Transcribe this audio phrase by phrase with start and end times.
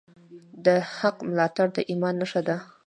[0.65, 2.57] د حق ملاتړ د ایمان نښه ده.